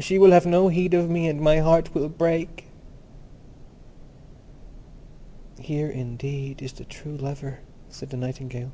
[0.00, 2.64] She will have no heed of me, and my heart will break."
[5.60, 8.72] "Here indeed is the true lover," said the Nightingale.